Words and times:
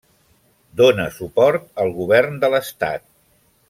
Dóna 0.81 1.05
suport 1.19 1.69
al 1.85 1.95
govern 2.01 2.43
de 2.47 2.53
l'estat. 2.55 3.09